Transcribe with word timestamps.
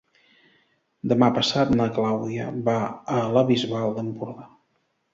Demà 1.11 1.29
passat 1.35 1.75
na 1.77 1.87
Clàudia 1.99 2.49
va 2.73 2.77
a 3.19 3.23
la 3.39 3.47
Bisbal 3.55 3.99
d'Empordà. 4.03 4.53